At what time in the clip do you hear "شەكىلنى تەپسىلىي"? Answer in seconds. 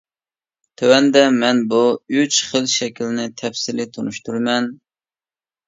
2.77-3.91